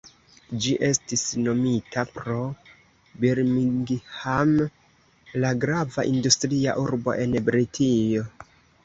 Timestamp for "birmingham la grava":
3.25-6.07